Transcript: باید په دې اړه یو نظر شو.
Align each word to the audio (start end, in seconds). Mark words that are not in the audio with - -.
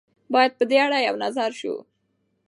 باید 0.33 0.51
په 0.59 0.63
دې 0.69 0.77
اړه 0.85 0.97
یو 1.07 1.15
نظر 1.25 1.49
شو. 1.59 1.75